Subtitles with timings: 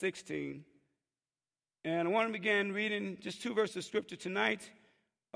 [0.00, 0.64] 16.
[1.84, 4.68] And I want to begin reading just two verses of scripture tonight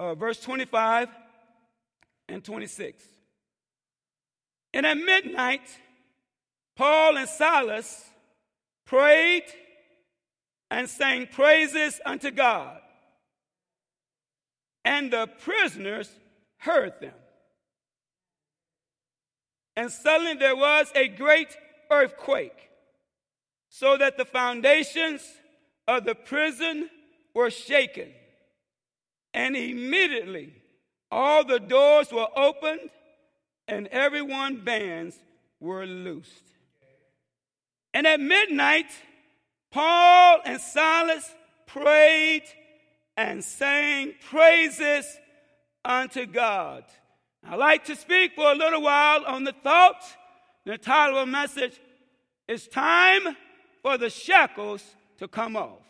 [0.01, 1.09] uh, verse 25
[2.29, 3.05] and 26.
[4.73, 5.61] And at midnight,
[6.75, 8.03] Paul and Silas
[8.87, 9.45] prayed
[10.71, 12.79] and sang praises unto God.
[14.85, 16.11] And the prisoners
[16.57, 17.13] heard them.
[19.77, 21.55] And suddenly there was a great
[21.91, 22.70] earthquake,
[23.71, 25.23] so that the foundations
[25.89, 26.91] of the prison
[27.33, 28.09] were shaken.
[29.33, 30.53] And immediately
[31.11, 32.91] all the doors were opened
[33.69, 35.17] and everyone's bands
[35.61, 36.43] were loosed.
[37.95, 38.91] And at midnight,
[39.71, 41.33] Paul and Silas
[41.67, 42.43] prayed
[43.17, 45.07] and sang praises
[45.85, 46.85] unto God.
[47.47, 50.03] I'd like to speak for a little while on the thought,
[50.67, 51.81] the title of the message
[52.49, 53.37] is Time
[53.83, 54.85] for the Shackles
[55.19, 55.81] to Come Off.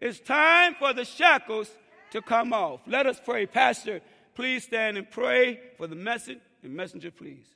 [0.00, 1.70] It's time for the shackles
[2.10, 2.80] to come off.
[2.86, 3.46] Let us pray.
[3.46, 4.02] Pastor,
[4.34, 6.40] please stand and pray for the message.
[6.62, 7.46] And messenger, please.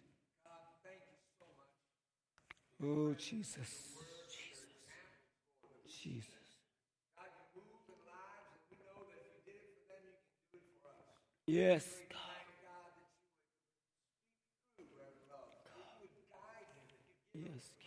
[2.82, 3.52] Oh, Jesus.
[4.30, 4.64] Jesus.
[6.02, 6.30] Jesus.
[11.46, 12.18] Yes, God.
[17.34, 17.77] Yes.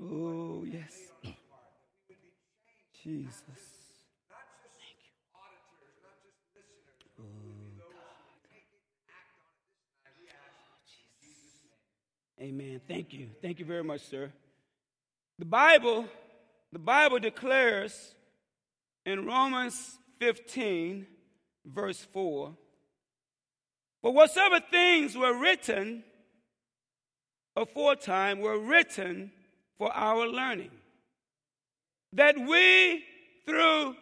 [0.00, 0.92] Oh, yes.
[3.02, 3.40] Jesus.
[12.40, 12.80] Amen.
[12.86, 13.28] Thank you.
[13.40, 14.30] Thank you very much, sir.
[15.38, 16.06] The Bible,
[16.72, 18.14] the Bible declares
[19.06, 21.06] in Romans 15,
[21.64, 22.52] verse 4,
[24.02, 26.04] for whatsoever things were written
[27.56, 29.30] aforetime were written
[29.78, 30.70] for our learning
[32.12, 33.04] that we,
[33.44, 33.96] through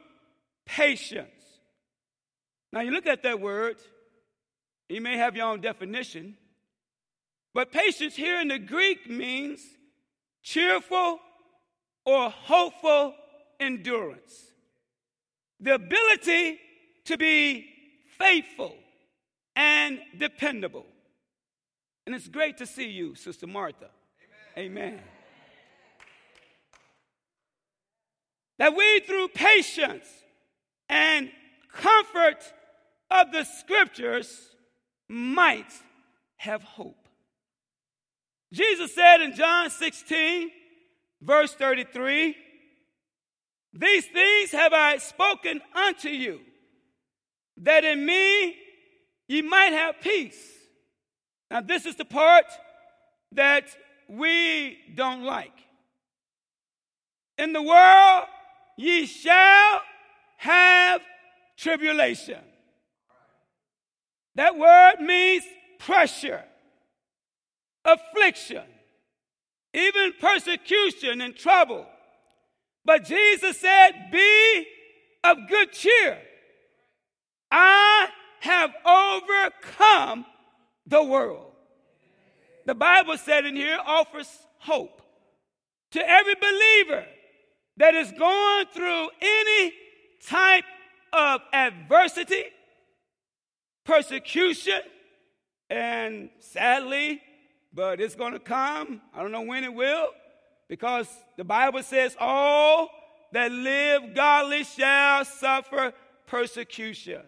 [0.66, 1.30] patience,
[2.72, 3.76] now you look at that word,
[4.88, 6.36] you may have your own definition,
[7.54, 9.60] but patience here in the Greek means
[10.42, 11.18] cheerful
[12.04, 13.14] or hopeful
[13.60, 14.52] endurance.
[15.60, 16.58] The ability
[17.04, 17.66] to be
[18.18, 18.74] faithful
[19.54, 20.86] and dependable.
[22.06, 23.90] And it's great to see you, Sister Martha.
[24.56, 24.94] Amen.
[24.94, 25.00] Amen.
[28.62, 30.06] That we, through patience
[30.88, 31.28] and
[31.72, 32.38] comfort
[33.10, 34.50] of the scriptures,
[35.08, 35.72] might
[36.36, 37.08] have hope.
[38.52, 40.48] Jesus said in John 16,
[41.20, 42.36] verse 33,
[43.72, 46.38] These things have I spoken unto you,
[47.56, 48.54] that in me
[49.26, 50.40] ye might have peace.
[51.50, 52.46] Now, this is the part
[53.32, 53.64] that
[54.08, 55.58] we don't like.
[57.38, 58.26] In the world,
[58.76, 59.80] ye shall
[60.38, 61.00] have
[61.56, 62.40] tribulation.
[64.34, 65.44] That word means
[65.78, 66.42] pressure,
[67.84, 68.64] affliction,
[69.74, 71.86] even persecution and trouble.
[72.84, 74.66] But Jesus said, Be
[75.24, 76.18] of good cheer.
[77.50, 78.08] I
[78.40, 80.26] have overcome
[80.86, 81.52] the world.
[82.66, 84.28] The Bible said in here offers
[84.58, 85.02] hope
[85.92, 87.04] to every believer
[87.82, 89.72] that is going through any
[90.24, 90.62] type
[91.12, 92.44] of adversity,
[93.84, 94.82] persecution,
[95.68, 97.20] and sadly,
[97.74, 99.00] but it's going to come.
[99.12, 100.10] I don't know when it will,
[100.68, 102.88] because the Bible says, All
[103.32, 105.92] that live godly shall suffer
[106.28, 107.22] persecution.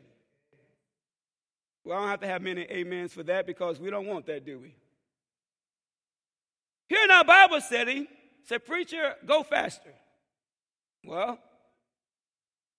[1.83, 4.47] Well, I don't have to have many amens for that because we don't want that,
[4.47, 4.77] do we?
[6.89, 8.07] Here in our Bible study,
[8.45, 9.91] said, Preacher, go faster.
[11.07, 11.39] Well,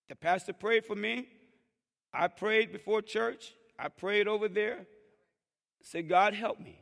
[0.08, 1.28] the pastor prayed for me.
[2.12, 3.52] I prayed before church.
[3.78, 4.86] I prayed over there.
[5.82, 6.80] Said, God help me.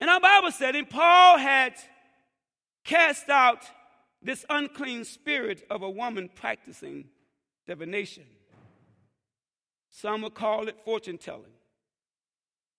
[0.00, 1.74] And our Bible said, and Paul had
[2.84, 3.62] cast out
[4.22, 7.06] this unclean spirit of a woman practicing
[7.66, 8.24] divination.
[9.90, 11.52] Some would call it fortune telling.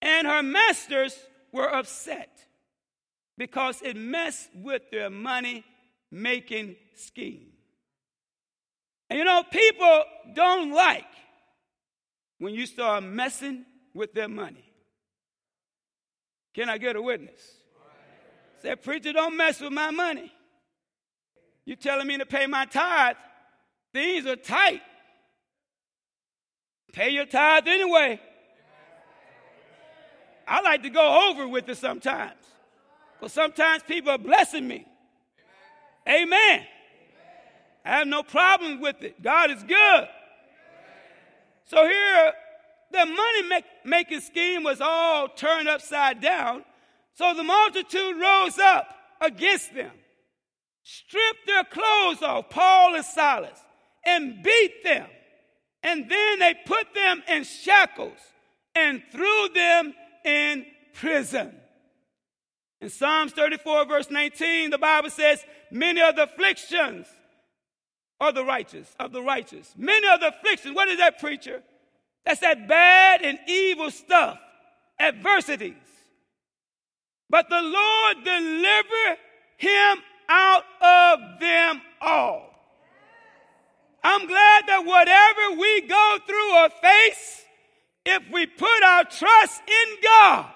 [0.01, 1.18] And her masters
[1.51, 2.45] were upset
[3.38, 5.63] because it messed with their money
[6.12, 7.48] making scheme.
[9.09, 11.06] And you know, people don't like
[12.39, 14.63] when you start messing with their money.
[16.54, 17.39] Can I get a witness?
[18.62, 20.31] Say, preacher, don't mess with my money.
[21.65, 23.15] You telling me to pay my tithe?
[23.94, 24.81] Things are tight.
[26.94, 28.19] Pay your tithe anyway.
[30.48, 32.39] I like to go over with it sometimes.
[33.19, 34.86] Because sometimes people are blessing me.
[36.07, 36.65] Amen.
[37.83, 39.21] I have no problem with it.
[39.21, 40.07] God is good.
[41.65, 42.33] So here,
[42.92, 46.63] the money make, making scheme was all turned upside down.
[47.13, 49.92] So the multitude rose up against them,
[50.83, 53.60] stripped their clothes off, Paul and Silas,
[54.06, 55.07] and beat them.
[55.83, 58.18] And then they put them in shackles
[58.75, 59.94] and threw them
[60.24, 61.53] in prison.
[62.79, 67.07] In Psalms 34, verse 19, the Bible says, Many of the afflictions
[68.19, 69.74] of the righteous, of the righteous.
[69.77, 70.75] Many of the afflictions.
[70.75, 71.63] What is that, preacher?
[72.25, 74.38] That's that bad and evil stuff,
[75.00, 75.74] adversities.
[77.29, 79.18] But the Lord deliver
[79.57, 79.97] him
[80.29, 82.44] out of them all.
[84.03, 87.44] I'm glad that whatever we go through or face,
[88.06, 90.51] if we put our trust in God,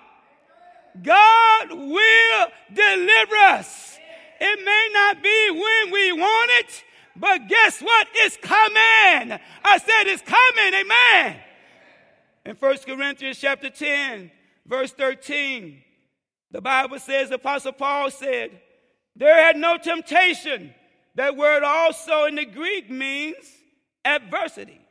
[1.02, 3.98] God will deliver us.
[4.40, 6.84] It may not be when we want it,
[7.16, 8.08] but guess what?
[8.16, 9.40] It's coming.
[9.64, 10.74] I said it's coming.
[10.74, 11.40] Amen.
[12.46, 14.32] In 1 Corinthians chapter 10,
[14.66, 15.82] verse 13,
[16.50, 18.60] the Bible says, Apostle Paul said,
[19.16, 20.74] There had no temptation.
[21.16, 23.46] That word also in the Greek means
[24.04, 24.82] adversity.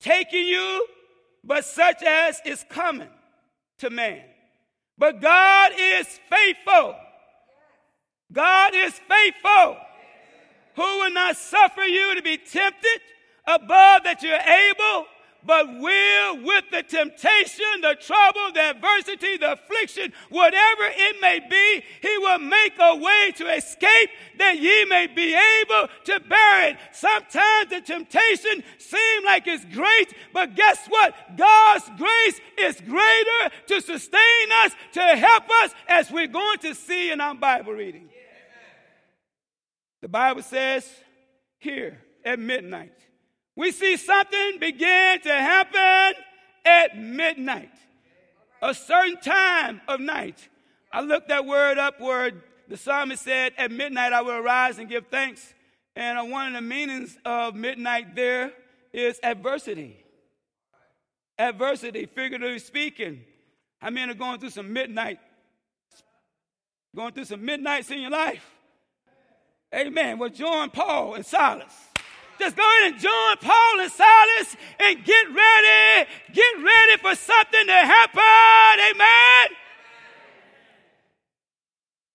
[0.00, 0.86] Taking you,
[1.42, 3.08] but such as is coming
[3.78, 4.22] to man.
[5.02, 6.94] But God is faithful.
[8.32, 9.76] God is faithful.
[10.76, 13.00] Who will not suffer you to be tempted
[13.44, 15.06] above that you're able,
[15.44, 21.82] but will with the temptation, the trouble, the adversity, the affliction, whatever it may be,
[22.00, 26.76] he will make a way to escape that ye may be able to bear it.
[26.92, 31.14] Sometimes the temptation seems like it's great, but guess what?
[31.36, 37.10] God's grace is greater to sustain us, to help us as we're going to see
[37.10, 38.08] in our Bible reading.
[40.00, 40.88] The Bible says
[41.58, 42.92] here at midnight,
[43.56, 46.22] we see something begin to happen
[46.64, 47.72] at midnight,
[48.62, 50.48] a certain time of night.
[50.92, 52.32] I looked that word up where
[52.68, 55.54] the psalmist said, At midnight I will arise and give thanks.
[55.94, 58.52] And uh, one of the meanings of midnight there
[58.92, 59.98] is adversity.
[61.38, 63.22] Adversity, figuratively speaking.
[63.78, 65.18] How many are going through some midnight?
[66.94, 68.48] Going through some midnights in your life?
[69.74, 70.18] Amen.
[70.18, 71.72] Well, join Paul and Silas.
[72.38, 76.08] Just go ahead and join Paul and Silas and get ready.
[76.32, 78.94] Get ready for something to happen.
[78.94, 79.48] Amen.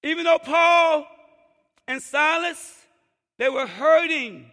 [0.03, 1.07] Even though Paul
[1.87, 2.75] and Silas,
[3.37, 4.45] they were hurting.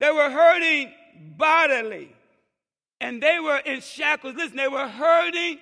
[0.00, 0.92] They were hurting
[1.36, 2.14] bodily.
[3.00, 4.34] And they were in shackles.
[4.34, 5.58] Listen, they were hurting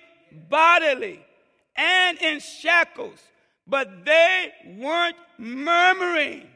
[0.49, 1.19] bodily
[1.75, 3.19] and in shackles.
[3.67, 6.47] But they weren't murmuring.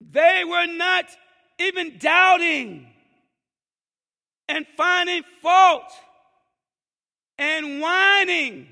[0.00, 1.06] They were not
[1.58, 2.86] even doubting
[4.48, 5.92] and finding fault
[7.38, 8.68] and whining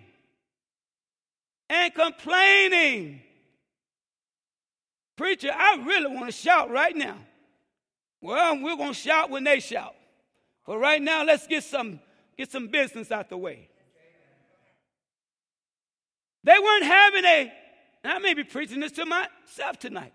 [1.69, 3.21] and complaining.
[5.17, 7.17] Preacher, I really want to shout right now.
[8.20, 9.94] Well, we're going to shout when they shout.
[10.67, 12.00] But right now, let's get some,
[12.37, 13.69] get some business out the way.
[16.43, 17.53] They weren't having a,
[18.03, 20.13] and I may be preaching this to myself tonight.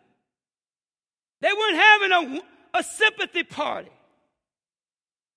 [1.42, 3.90] They weren't having a, a sympathy party,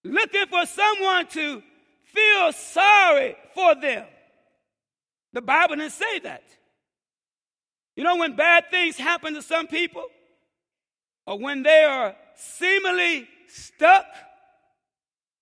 [0.04, 1.62] looking for someone to
[2.04, 4.04] feel sorry for them.
[5.32, 6.42] The Bible didn't say that.
[7.96, 10.04] You know, when bad things happen to some people,
[11.26, 14.06] or when they are seemingly stuck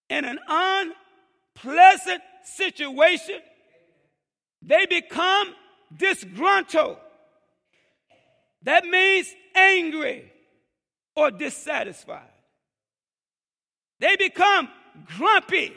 [0.09, 0.39] in an
[1.57, 3.41] unpleasant situation,
[4.63, 5.55] they become
[5.97, 6.99] disgruntled.
[8.63, 10.31] That means angry
[11.17, 12.29] or dissatisfied.
[13.99, 14.69] They become
[15.17, 15.75] grumpy.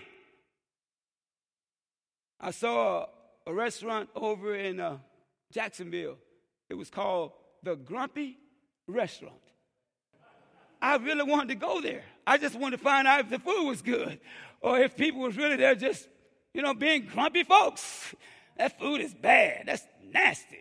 [2.40, 3.08] I saw
[3.46, 4.98] a, restaurant over in uh,
[5.52, 6.18] Jacksonville.
[6.70, 8.38] It was called the Grumpy
[8.88, 9.36] Restaurant.
[10.82, 12.04] I really wanted to go there.
[12.28, 14.20] I just wanted to find out if the food was good
[14.62, 16.08] or if people was really there just,
[16.54, 18.13] you know, being grumpy folks.
[18.58, 19.63] That food is bad.
[19.66, 20.60] That's nasty.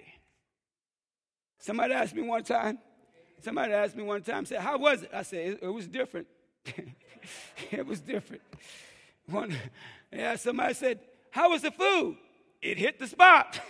[1.59, 2.79] Somebody asked me one time,
[3.43, 5.11] Somebody asked me one time, said, How was it?
[5.13, 6.27] I said, It, it was different.
[7.71, 8.43] it was different.
[9.27, 9.57] One,
[10.13, 12.17] yeah, somebody said, How was the food?
[12.61, 13.61] It hit the spot.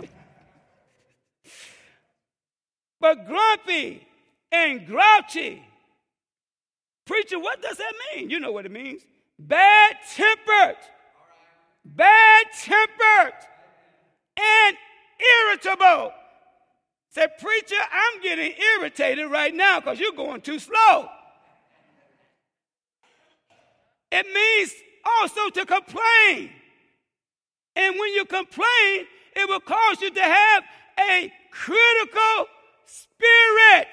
[3.00, 4.06] but grumpy
[4.52, 5.62] and grouchy.
[7.04, 8.30] Preacher, what does that mean?
[8.30, 9.02] You know what it means.
[9.38, 10.76] Bad tempered
[11.94, 13.34] bad tempered,
[14.36, 14.76] and
[15.48, 16.12] irritable.
[17.10, 21.08] Said, Preacher, I'm getting irritated right now because you're going too slow.
[24.12, 24.72] It means
[25.18, 26.50] also to complain.
[27.74, 30.64] And when you complain, it will cause you to have
[30.98, 32.46] a critical
[32.86, 33.88] spirit.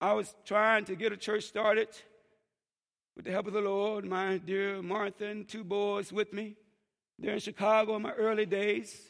[0.00, 1.88] I was trying to get a church started
[3.16, 6.56] with the help of the Lord, my dear Martha and two boys with me.
[7.18, 9.09] They're in Chicago in my early days.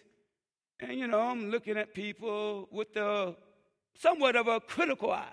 [0.80, 3.37] And, you know, I'm looking at people with a
[3.99, 5.26] somewhat of a critical eye.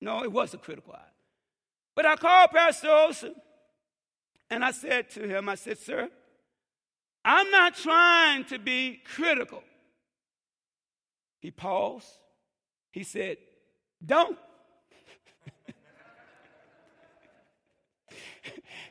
[0.00, 1.12] No, it was a critical eye.
[1.94, 3.34] But I called Pastor Olson
[4.50, 6.10] and I said to him, I said, Sir,
[7.24, 9.62] I'm not trying to be critical.
[11.40, 12.06] He paused.
[12.92, 13.38] He said,
[14.04, 14.38] Don't.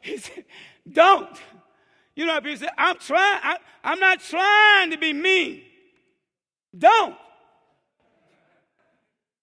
[0.01, 0.45] he said,
[0.91, 1.37] Don't.
[2.15, 5.61] You know, people say, I'm trying, I, I'm not trying to be mean.
[6.77, 7.15] Don't.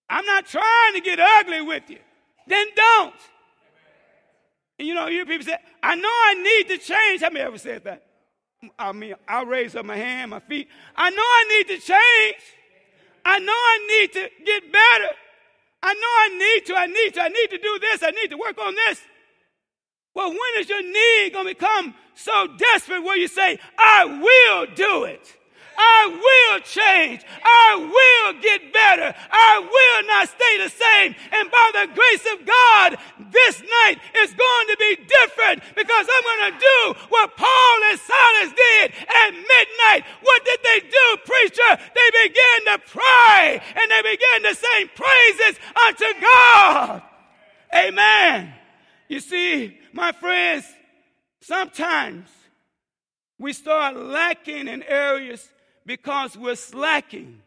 [0.08, 1.98] I'm not trying to get ugly with you.
[2.46, 3.14] Then don't.
[4.78, 7.22] And you know, you people say, I know I need to change.
[7.22, 8.04] How many ever said that?
[8.78, 10.68] I mean, I'll raise up my hand, my feet.
[10.96, 12.42] I know I need to change.
[13.24, 15.14] I know I need to get better.
[15.82, 18.28] I know I need to, I need to, I need to do this, I need
[18.30, 19.00] to work on this.
[20.14, 24.66] Well, when is your need going to become so desperate where you say, I will
[24.74, 25.36] do it?
[25.78, 27.24] I will change.
[27.42, 29.14] I will get better.
[29.30, 31.14] I will not stay the same.
[31.32, 32.98] And by the grace of God,
[33.32, 37.98] this night is going to be different because I'm going to do what Paul and
[37.98, 40.04] Silas did at midnight.
[40.20, 41.70] What did they do, preacher?
[41.72, 47.02] They began to pray and they began to sing praises unto God.
[47.74, 48.54] Amen.
[49.12, 50.64] You see, my friends,
[51.42, 52.30] sometimes
[53.38, 55.50] we start lacking in areas
[55.84, 57.42] because we're slacking.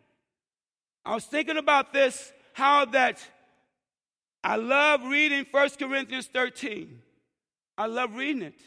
[1.03, 3.17] I was thinking about this, how that
[4.43, 7.01] I love reading 1 Corinthians 13.
[7.79, 8.61] I love reading it.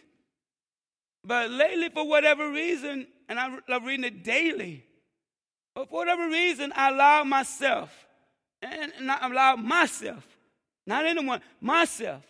[1.22, 4.84] But lately, for whatever reason, and I love reading it daily,
[5.72, 7.94] but for whatever reason, I allow myself,
[8.60, 10.26] and not allow myself,
[10.84, 12.24] not anyone, myself,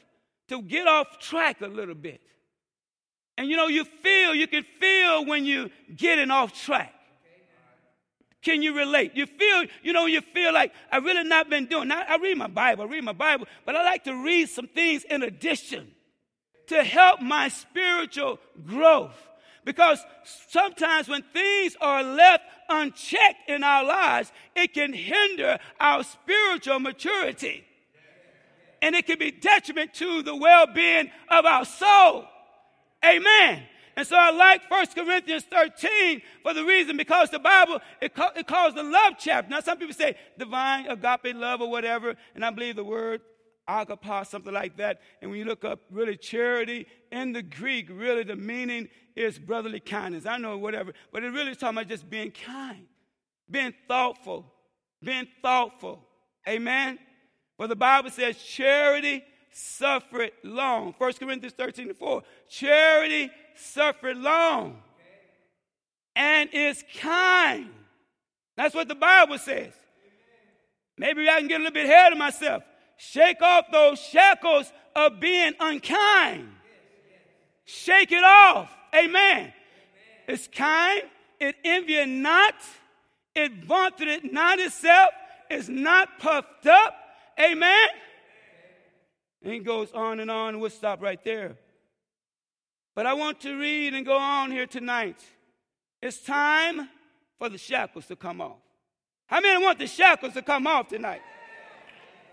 [0.49, 2.21] to get off track a little bit.
[3.37, 6.95] And you know, you feel, you can feel when you're getting off track.
[8.43, 9.13] Can you relate?
[9.15, 11.89] You feel, you know, you feel like I've really not been doing.
[11.89, 14.69] Now, I read my Bible, I read my Bible, but I like to read some
[14.69, 15.91] things in addition
[16.69, 19.17] to help my spiritual growth.
[19.65, 20.01] Because
[20.49, 27.65] sometimes when things are left unchecked in our lives, it can hinder our spiritual maturity.
[28.81, 32.25] And it can be detriment to the well being of our soul.
[33.05, 33.63] Amen.
[33.99, 38.47] And so I like 1 Corinthians 13 for the reason because the Bible, it, it
[38.47, 39.51] calls the love chapter.
[39.51, 43.23] Now, some people say divine agape love or whatever, and I believe the word
[43.67, 45.01] agape, something like that.
[45.21, 49.81] And when you look up really charity in the Greek, really the meaning is brotherly
[49.81, 50.27] kindness.
[50.27, 52.87] I know whatever, but it really is talking about just being kind,
[53.51, 54.47] being thoughtful,
[55.03, 56.07] being thoughtful.
[56.49, 57.01] Amen?
[57.59, 60.95] Well, the Bible says charity suffered long.
[60.97, 62.23] 1 Corinthians 13 and 4.
[62.49, 64.81] Charity suffered long
[66.15, 67.69] and is kind.
[68.57, 69.73] That's what the Bible says.
[70.97, 72.63] Maybe I can get a little bit ahead of myself.
[72.97, 76.49] Shake off those shackles of being unkind.
[77.65, 78.71] Shake it off.
[78.95, 79.53] Amen.
[80.27, 81.03] It's kind.
[81.39, 82.55] It envieth not.
[83.35, 85.11] It vaunteth not itself.
[85.49, 86.95] It's not puffed up.
[87.41, 87.89] Amen.
[89.43, 90.59] And it goes on and on.
[90.59, 91.57] We'll stop right there.
[92.95, 95.25] But I want to read and go on here tonight.
[96.03, 96.89] It's time
[97.39, 98.59] for the shackles to come off.
[99.27, 101.21] How many want the shackles to come off tonight?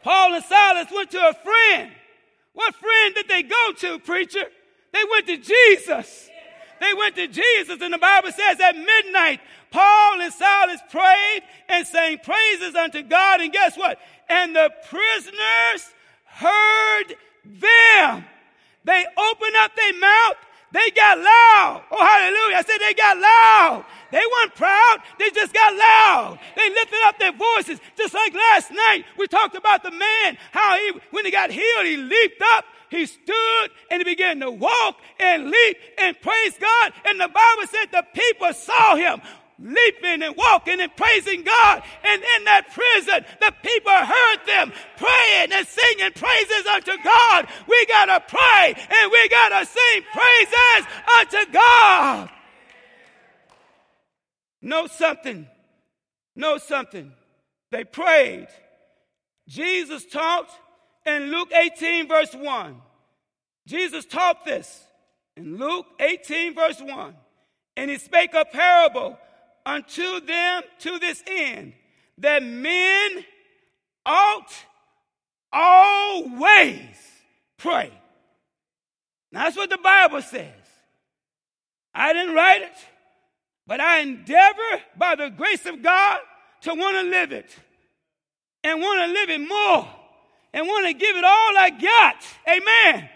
[0.04, 1.92] Paul and Silas went to a friend.
[2.54, 4.46] What friend did they go to, preacher?
[4.94, 6.30] They went to Jesus.
[6.80, 9.40] They went to Jesus, and the Bible says at midnight,
[9.72, 14.00] Paul and Silas prayed and sang praises unto God, and guess what?
[14.30, 15.94] And the prisoners
[16.26, 18.26] heard them.
[18.84, 20.36] They opened up their mouth
[20.76, 21.84] they got loud.
[21.90, 22.58] Oh, hallelujah.
[22.58, 23.86] I said they got loud.
[24.12, 24.98] They weren't proud.
[25.18, 26.40] They just got loud.
[26.58, 27.80] They lifted up their voices.
[27.96, 31.86] Just like last night, we talked about the man, how he, when he got healed,
[31.86, 36.92] he leaped up, he stood, and he began to walk and leap and praise God.
[37.06, 39.22] And the Bible said the people saw him.
[39.60, 41.84] Leaping and walking and praising God.
[42.04, 47.48] And in that prison, the people heard them praying and singing praises unto God.
[47.68, 50.88] We got to pray and we got to sing praises
[51.20, 52.30] unto God.
[54.62, 55.48] Know something.
[56.36, 57.12] Know something.
[57.72, 58.48] They prayed.
[59.48, 60.50] Jesus taught
[61.06, 62.82] in Luke 18, verse 1.
[63.68, 64.84] Jesus taught this
[65.38, 67.16] in Luke 18, verse 1.
[67.78, 69.18] And he spake a parable
[69.66, 71.74] unto them to this end
[72.20, 73.26] that men
[74.06, 74.54] ought
[75.52, 76.98] always
[77.58, 77.92] pray.
[79.32, 80.52] Now, that's what the Bible says.
[81.94, 82.78] I didn't write it,
[83.66, 86.20] but I endeavor by the grace of God
[86.62, 87.58] to want to live it
[88.64, 89.88] and want to live it more
[90.54, 92.16] and want to give it all I got.
[92.48, 93.10] Amen.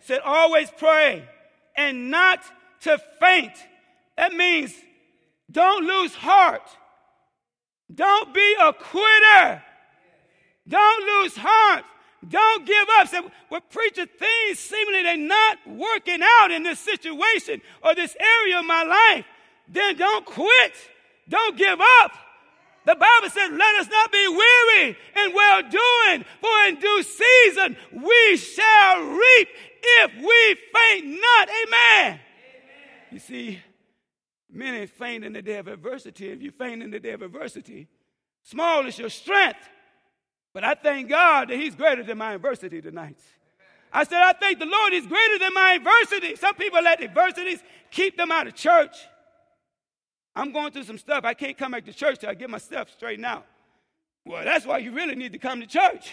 [0.00, 1.28] Said always pray
[1.76, 2.40] and not
[2.82, 3.52] to faint.
[4.16, 4.74] That means
[5.50, 6.68] don't lose heart.
[7.92, 9.62] Don't be a quitter.
[10.68, 11.84] Don't lose heart.
[12.28, 13.08] Don't give up.
[13.08, 18.58] Say, well, preacher, things seemingly they're not working out in this situation or this area
[18.58, 19.24] of my life.
[19.68, 20.74] Then don't quit.
[21.28, 22.12] Don't give up.
[22.86, 27.76] The Bible says, let us not be weary in well doing, for in due season
[27.92, 29.48] we shall reap
[29.82, 31.48] if we faint not.
[31.48, 32.06] Amen.
[32.06, 32.20] Amen.
[33.12, 33.60] You see,
[34.52, 36.28] Many faint in the day of adversity.
[36.28, 37.88] If you faint in the day of adversity,
[38.42, 39.60] small is your strength.
[40.52, 43.18] But I thank God that He's greater than my adversity tonight.
[43.92, 46.36] I said, I thank the Lord He's greater than my adversity.
[46.36, 48.96] Some people let adversities keep them out of church.
[50.34, 51.24] I'm going through some stuff.
[51.24, 53.46] I can't come back to church till I get my stuff straightened out.
[54.24, 56.10] Well, that's why you really need to come to church.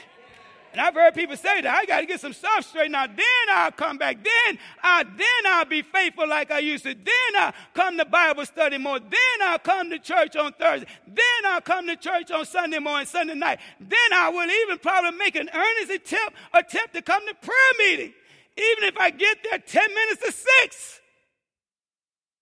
[0.72, 3.16] And I've heard people say that I got to get some stuff straightened out.
[3.16, 4.18] Then I'll come back.
[4.24, 6.94] Then I then I'll be faithful like I used to.
[6.94, 9.00] Then I'll come to Bible study more.
[9.00, 10.88] Then I'll come to church on Thursday.
[11.08, 13.60] Then I'll come to church on Sunday morning, Sunday night.
[13.80, 18.14] Then I will even probably make an earnest attempt attempt to come to prayer meeting,
[18.58, 21.00] even if I get there ten minutes to six.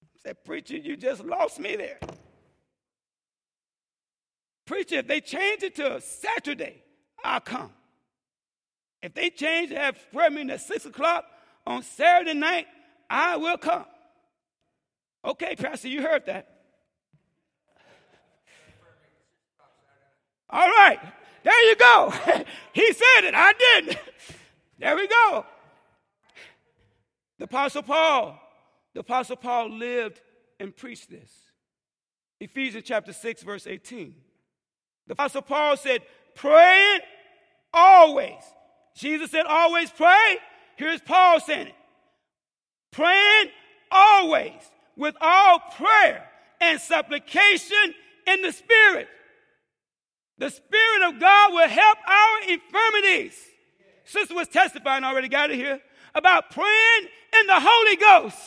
[0.04, 2.00] I said, preacher, you just lost me there.
[4.66, 6.82] Preacher, if they change it to Saturday,
[7.24, 7.72] I'll come.
[9.06, 11.26] If they change to have prayer meeting at 6 o'clock
[11.68, 12.66] on Saturday night,
[13.08, 13.86] I will come.
[15.24, 16.50] Okay, Pastor, you heard that.
[20.50, 20.98] All right,
[21.44, 22.12] there you go.
[22.74, 24.00] he said it, I didn't.
[24.80, 25.46] There we go.
[27.38, 28.42] The Apostle Paul,
[28.96, 30.20] the Apostle Paul lived
[30.60, 31.32] and preached this.
[32.40, 34.16] Ephesians chapter 6, verse 18.
[35.06, 36.02] The Apostle Paul said,
[36.34, 37.02] praying
[37.72, 38.42] always
[38.96, 40.38] Jesus said, always pray.
[40.78, 41.76] Here's Paul saying it.
[42.92, 43.50] Praying
[43.92, 44.54] always
[44.96, 46.26] with all prayer
[46.62, 47.94] and supplication
[48.28, 49.08] in the Spirit.
[50.38, 53.38] The Spirit of God will help our infirmities.
[54.06, 55.80] Sister was testifying already, got it here,
[56.14, 57.08] about praying
[57.40, 58.38] in the Holy Ghost.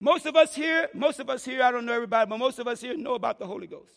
[0.00, 2.66] Most of us here, most of us here, I don't know everybody, but most of
[2.66, 3.92] us here know about the Holy Ghost.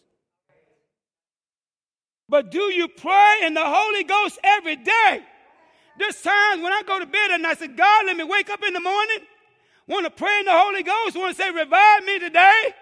[2.27, 5.23] But do you pray in the Holy Ghost every day?
[5.97, 8.63] There's times when I go to bed and I say, God, let me wake up
[8.65, 9.19] in the morning,
[9.88, 12.73] want to pray in the Holy Ghost, want to say, revive me today.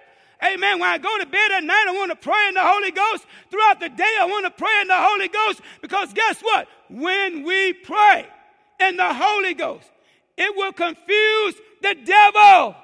[0.43, 0.79] Amen.
[0.79, 3.25] When I go to bed at night, I want to pray in the Holy Ghost.
[3.51, 6.67] Throughout the day, I want to pray in the Holy Ghost because guess what?
[6.89, 8.25] When we pray
[8.79, 9.89] in the Holy Ghost,
[10.37, 12.75] it will confuse the devil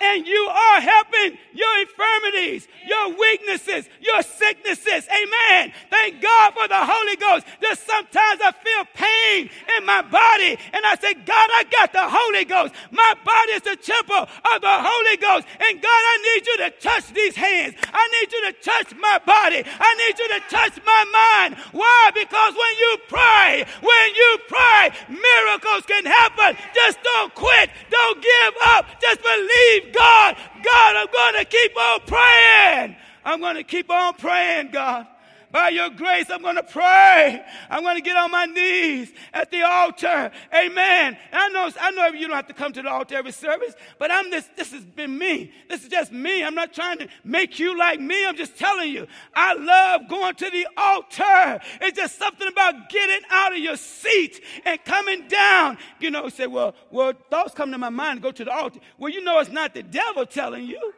[0.00, 5.06] and you are helping your infirmities, your weaknesses, your sicknesses.
[5.08, 5.72] Amen.
[5.90, 7.46] Thank God for the Holy Ghost.
[7.60, 12.08] Just sometimes I feel pain in my body and I say, God, I got the
[12.08, 12.74] Holy Ghost.
[12.90, 15.46] My body is the temple of the Holy Ghost.
[15.60, 17.74] And God, I need you to touch these hands.
[17.92, 19.62] I need you to touch my body.
[19.66, 21.56] I need you to touch my mind.
[21.72, 22.10] Why?
[22.14, 26.56] Because when you pray, when you pray, miracles can happen.
[26.74, 27.70] Just don't quit.
[27.90, 28.86] Don't give up.
[29.00, 32.96] Just believe God, God, I'm going to keep on praying.
[33.24, 35.06] I'm going to keep on praying, God.
[35.52, 37.44] By your grace, I'm going to pray.
[37.68, 40.30] I'm going to get on my knees at the altar.
[40.54, 41.18] Amen.
[41.32, 43.74] And I know, I know you don't have to come to the altar every service,
[43.98, 45.52] but I'm this, this has been me.
[45.68, 46.44] This is just me.
[46.44, 48.24] I'm not trying to make you like me.
[48.26, 49.08] I'm just telling you.
[49.34, 51.60] I love going to the altar.
[51.80, 55.78] It's just something about getting out of your seat and coming down.
[55.98, 58.78] You know, say, well, well, thoughts come to my mind, go to the altar.
[58.98, 60.92] Well, you know, it's not the devil telling you.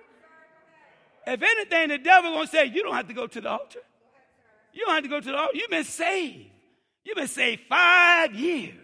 [1.26, 3.78] If anything, the devil gonna say, you don't have to go to the altar.
[4.72, 5.56] You don't have to go to the altar.
[5.56, 6.50] You've been saved.
[7.04, 8.74] You've been saved five years.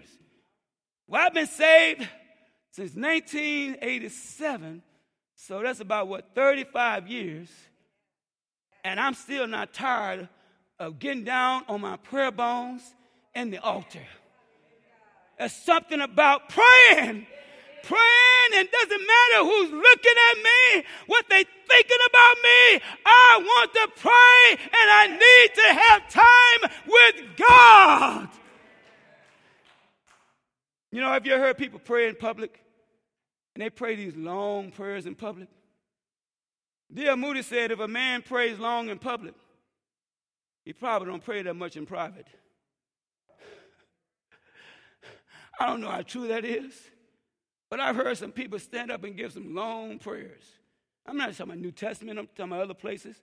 [1.06, 2.06] Well, I've been saved
[2.72, 4.82] since 1987,
[5.34, 7.48] So that's about what, 35 years.
[8.84, 10.28] And I'm still not tired
[10.78, 12.82] of getting down on my prayer bones
[13.34, 14.06] and the altar.
[15.38, 17.26] There's something about praying.
[17.82, 22.80] Praying, and doesn't matter who's looking at me, what they thinking about me.
[23.06, 28.28] I want to pray, and I need to have time with God.
[30.90, 32.62] You know, have you heard people pray in public?
[33.54, 35.48] And they pray these long prayers in public.
[36.92, 37.16] D.L.
[37.16, 39.34] Moody said if a man prays long in public,
[40.64, 42.26] he probably don't pray that much in private.
[45.60, 46.72] I don't know how true that is,
[47.70, 50.42] but I've heard some people stand up and give some long prayers.
[51.06, 53.16] I'm not talking about New Testament, I'm talking about other places.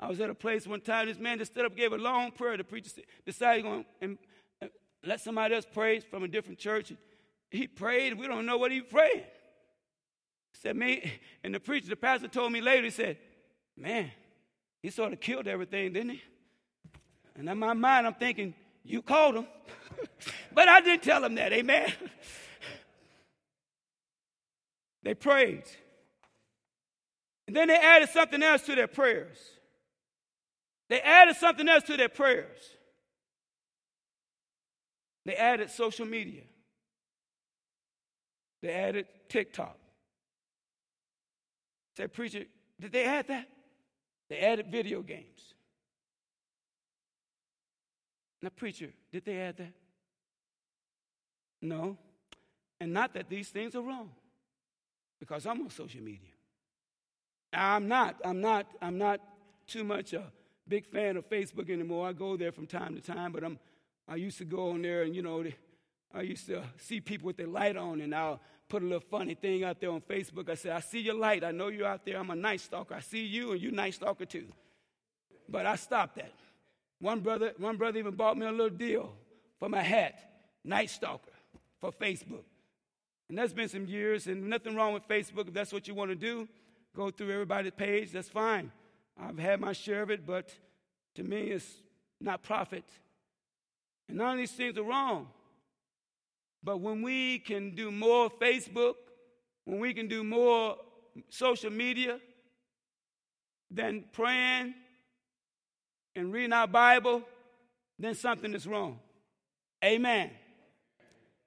[0.00, 1.98] I was at a place one time, this man just stood up and gave a
[1.98, 2.56] long prayer.
[2.56, 2.90] The preacher
[3.26, 4.18] decided to and
[5.04, 6.92] let somebody else pray from a different church.
[7.50, 9.24] He prayed, we don't know what he prayed.
[10.52, 11.12] He said, me,
[11.44, 13.18] and the preacher, the pastor told me later, he said,
[13.76, 14.10] man,
[14.82, 16.22] he sort of killed everything, didn't he?
[17.36, 19.46] And in my mind, I'm thinking, you called him.
[20.52, 21.92] but I didn't tell him that, amen.
[25.02, 25.64] they prayed.
[27.46, 29.38] And then they added something else to their prayers.
[30.88, 32.58] They added something else to their prayers.
[35.24, 36.42] They added social media.
[38.62, 39.76] They added TikTok.
[41.96, 42.44] Said, preacher,
[42.80, 43.48] did they add that?
[44.30, 45.54] They added video games.
[48.40, 49.72] Now, preacher, did they add that?
[51.60, 51.96] No.
[52.80, 54.10] And not that these things are wrong,
[55.20, 56.30] because I'm on social media.
[57.52, 59.20] I'm not, I'm not, I'm not
[59.66, 60.24] too much a
[60.66, 62.08] big fan of Facebook anymore.
[62.08, 63.58] I go there from time to time, but I'm,
[64.06, 65.44] I used to go on there and, you know,
[66.12, 69.34] I used to see people with their light on, and I'll put a little funny
[69.34, 70.48] thing out there on Facebook.
[70.48, 71.44] I said, I see your light.
[71.44, 72.18] I know you're out there.
[72.18, 72.94] I'm a night stalker.
[72.94, 74.46] I see you, and you're night stalker too.
[75.48, 76.32] But I stopped that.
[77.00, 79.12] One brother, one brother even bought me a little deal
[79.58, 80.18] for my hat,
[80.64, 81.32] Night Stalker,
[81.80, 82.44] for Facebook.
[83.28, 85.48] And that's been some years, and nothing wrong with Facebook.
[85.48, 86.48] If that's what you want to do,
[86.96, 88.72] go through everybody's page, that's fine.
[89.20, 90.54] I've had my share of it, but
[91.16, 91.66] to me, it's
[92.20, 92.84] not profit.
[94.08, 95.28] And none of these things are wrong.
[96.62, 98.94] But when we can do more Facebook,
[99.64, 100.76] when we can do more
[101.28, 102.18] social media
[103.70, 104.74] than praying
[106.16, 107.22] and reading our Bible,
[107.98, 108.98] then something is wrong.
[109.84, 110.30] Amen.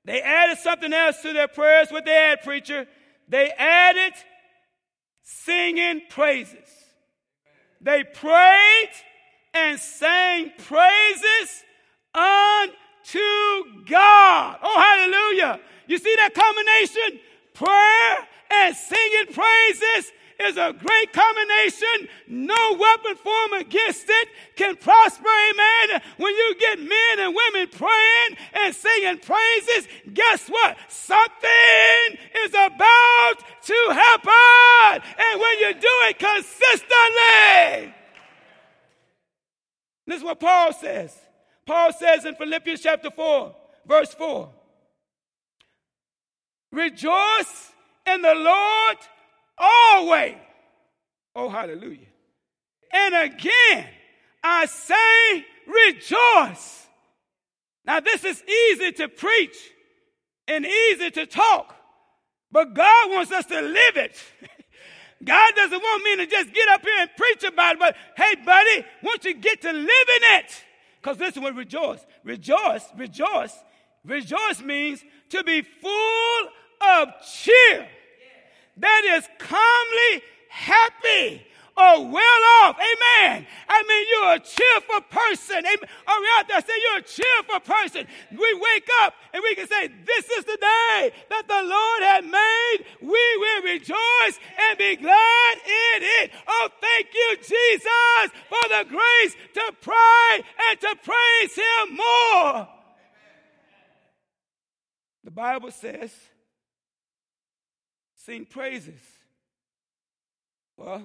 [0.05, 1.91] They added something else to their prayers.
[1.91, 2.87] What they add, preacher?
[3.27, 4.13] They added
[5.21, 6.69] singing praises.
[7.79, 8.89] They prayed
[9.53, 11.63] and sang praises
[12.13, 13.19] unto
[13.87, 14.57] God.
[14.61, 15.59] Oh, hallelujah.
[15.87, 17.19] You see that combination?
[17.53, 22.07] Prayer and singing praises is a great combination.
[22.27, 26.01] No weapon formed against it can prosper, amen.
[26.17, 30.77] When you get men and women praying and singing praises, guess what?
[30.87, 35.03] Something is about to happen.
[35.17, 37.93] And when you do it consistently,
[40.07, 41.15] this is what Paul says.
[41.65, 43.55] Paul says in Philippians chapter 4,
[43.87, 44.49] verse 4
[46.71, 47.71] Rejoice
[48.07, 48.97] in the Lord
[49.61, 50.35] always.
[51.35, 52.07] Oh, hallelujah.
[52.91, 53.87] And again,
[54.43, 56.87] I say rejoice.
[57.85, 59.57] Now, this is easy to preach
[60.47, 61.75] and easy to talk,
[62.51, 64.21] but God wants us to live it.
[65.23, 68.35] God doesn't want me to just get up here and preach about it, but hey,
[68.43, 70.65] buddy, won't you get to live in it?
[70.99, 73.55] Because listen, with rejoice, rejoice, rejoice,
[74.03, 76.47] rejoice means to be full
[76.81, 77.87] of cheer
[78.81, 81.45] that is calmly happy
[81.77, 82.75] or well off.
[82.75, 83.47] Amen.
[83.69, 85.57] I mean, you're a cheerful person.
[85.57, 85.89] Amen.
[86.07, 88.07] Are we out there say you're a cheerful person?
[88.31, 92.25] We wake up and we can say, This is the day that the Lord had
[92.25, 92.85] made.
[93.01, 94.39] We will rejoice
[94.69, 96.31] and be glad in it.
[96.47, 102.67] Oh, thank you, Jesus, for the grace to pray and to praise Him more.
[105.23, 106.11] The Bible says,
[108.25, 108.99] sing praises.
[110.77, 111.03] Well,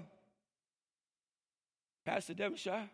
[2.04, 2.88] Pastor Devonshire,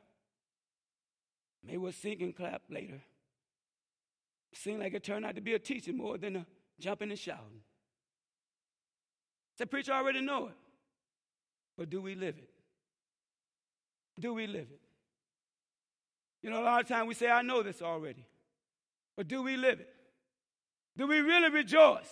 [1.64, 3.00] maybe we'll sing and clap later.
[4.54, 6.46] Seemed like it turned out to be a teaching more than a
[6.78, 7.62] jumping and shouting.
[9.58, 10.54] The preacher already know it.
[11.76, 12.50] But do we live it?
[14.20, 14.80] Do we live it?
[16.42, 18.26] You know, a lot of times we say, I know this already.
[19.16, 19.94] But do we live it?
[20.96, 22.10] Do we really rejoice?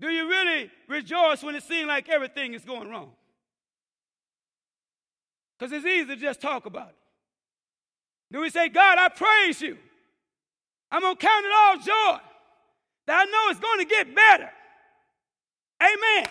[0.00, 3.10] Do you really rejoice when it seems like everything is going wrong?
[5.58, 6.96] Because it's easy to just talk about it.
[8.32, 9.76] Do we say, God, I praise you?
[10.90, 12.20] I'm going to count it all joy
[13.06, 14.50] that I know it's going to get better.
[15.82, 16.28] Amen.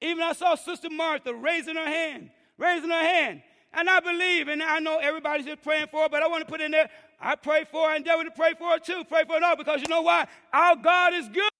[0.00, 3.42] Even I saw Sister Martha raising her hand, raising her hand.
[3.74, 6.50] And I believe, and I know everybody's just praying for her, but I want to
[6.50, 6.88] put in there,
[7.20, 9.04] I pray for her, and endeavor to pray for her too.
[9.04, 10.26] Pray for her all, because you know why?
[10.52, 11.50] Our God is good.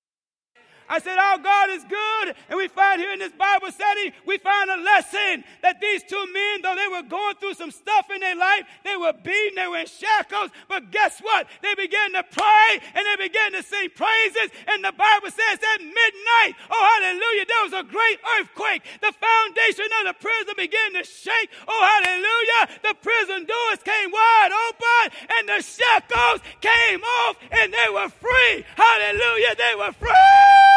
[0.89, 2.35] I said, Our God is good.
[2.49, 6.25] And we find here in this Bible study, we find a lesson that these two
[6.33, 9.67] men, though they were going through some stuff in their life, they were beaten, they
[9.67, 10.51] were in shackles.
[10.69, 11.47] But guess what?
[11.63, 14.55] They began to pray and they began to sing praises.
[14.69, 18.83] And the Bible says at midnight, oh, hallelujah, there was a great earthquake.
[19.03, 21.51] The foundation of the prison began to shake.
[21.67, 22.79] Oh, hallelujah.
[22.83, 25.05] The prison doors came wide open
[25.39, 28.65] and the shackles came off and they were free.
[28.77, 29.55] Hallelujah.
[29.57, 30.76] They were free.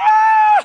[0.00, 0.64] Oh,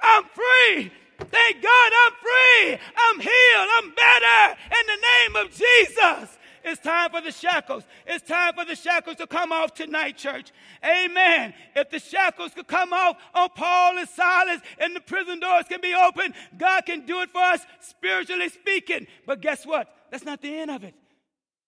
[0.00, 0.92] I'm free.
[1.18, 2.78] Thank God I'm free.
[2.96, 3.68] I'm healed.
[3.78, 6.38] I'm better in the name of Jesus.
[6.64, 7.84] It's time for the shackles.
[8.06, 10.52] It's time for the shackles to come off tonight, church.
[10.84, 11.54] Amen.
[11.74, 15.80] If the shackles could come off on Paul and Silas and the prison doors can
[15.80, 19.06] be opened, God can do it for us spiritually speaking.
[19.26, 19.88] But guess what?
[20.10, 20.94] That's not the end of it.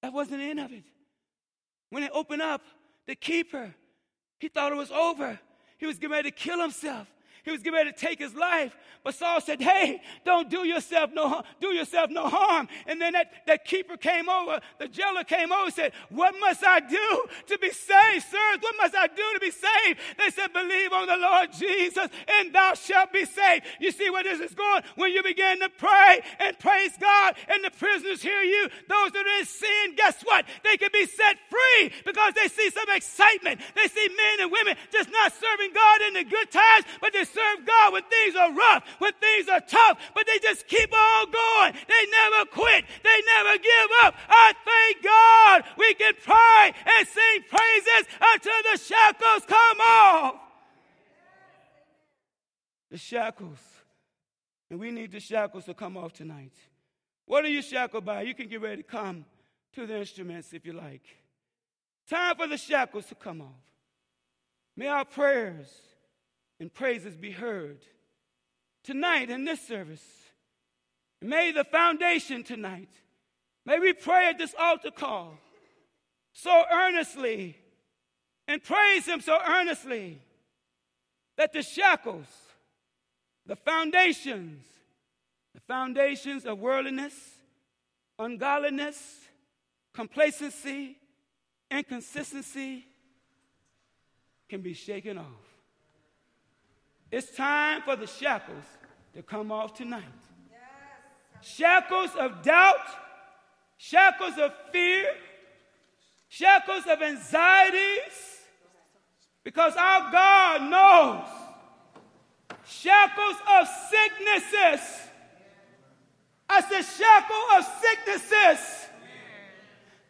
[0.03, 0.85] That wasn't the end of it.
[1.91, 2.63] When it opened up,
[3.07, 3.75] the keeper,
[4.39, 5.39] he thought it was over.
[5.81, 7.09] He was getting ready to kill himself.
[7.45, 8.77] He was getting ready to take his life.
[9.03, 12.69] But Saul said, Hey, don't do yourself no do yourself no harm.
[12.87, 16.63] And then that, that keeper came over, the jailer came over and said, What must
[16.65, 18.59] I do to be saved, sirs?
[18.61, 20.01] What must I do to be saved?
[20.19, 23.65] They said, Believe on the Lord Jesus, and thou shalt be saved.
[23.81, 24.83] You see where this is going?
[24.97, 29.25] When you begin to pray and praise God, and the prisoners hear you, those that
[29.27, 30.45] are in sin, guess what?
[30.63, 33.61] They can be set free because they see some excitement.
[33.75, 37.25] They see men and women just not serving God in the good times, but they
[37.33, 41.31] serve God when things are rough when things are tough, but they just keep on
[41.31, 41.73] going.
[41.73, 42.85] They never quit.
[43.03, 44.15] They never give up.
[44.29, 50.35] I thank God we can pray and sing praises until the shackles come off.
[52.91, 53.59] The shackles.
[54.71, 56.53] And we need the shackles to come off tonight.
[57.27, 58.23] What are you shackled by?
[58.23, 59.25] You can get ready to come
[59.75, 61.03] to the instruments if you like.
[62.09, 63.49] Time for the shackles to come off.
[64.77, 65.69] May our prayers
[66.61, 67.79] and praises be heard
[68.85, 70.05] tonight in this service.
[71.23, 72.91] May the foundation tonight,
[73.65, 75.39] may we pray at this altar call
[76.33, 77.57] so earnestly
[78.47, 80.21] and praise Him so earnestly
[81.37, 82.27] that the shackles,
[83.47, 84.63] the foundations,
[85.55, 87.15] the foundations of worldliness,
[88.19, 88.97] ungodliness,
[89.95, 90.97] complacency,
[91.71, 92.85] inconsistency
[94.49, 95.50] can be shaken off.
[97.11, 98.65] It's time for the shackles
[99.15, 100.05] to come off tonight.
[101.43, 102.87] Shackles of doubt,
[103.79, 105.07] shackles of fear,
[106.29, 108.39] shackles of anxieties,
[109.43, 111.27] because our God knows.
[112.65, 115.09] Shackles of sicknesses.
[116.49, 118.87] I said, shackle of sicknesses.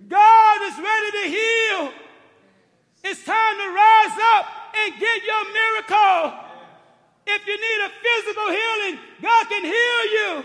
[0.07, 1.93] God is ready to heal.
[3.05, 6.50] It's time to rise up and get your miracle.
[7.27, 10.45] If you need a physical healing, God can heal you.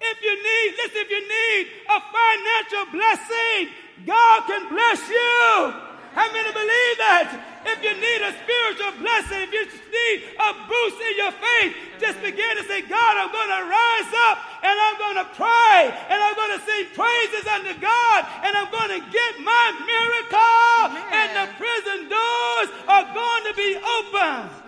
[0.00, 3.72] If you need, listen, if you need a financial blessing,
[4.04, 5.94] God can bless you.
[6.14, 7.26] How many believe that?
[7.66, 12.20] If you need a spiritual blessing, if you need a boost in your faith, just
[12.20, 16.18] begin to say, God, I'm going to rise up and I'm going to pray and
[16.20, 21.08] I'm going to sing praises unto God and I'm going to get my miracle Amen.
[21.10, 24.64] and the prison doors are going to be open.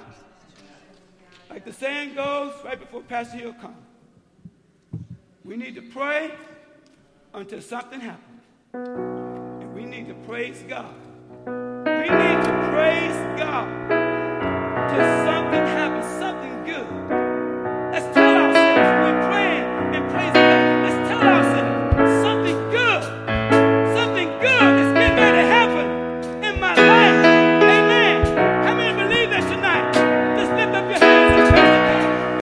[1.49, 3.77] Like the saying goes, right before Pastor Hill comes,
[5.45, 6.33] we need to pray
[7.33, 8.43] until something happens.
[8.75, 10.95] And we need to praise God.
[11.47, 13.89] We need to praise God
[14.91, 15.26] till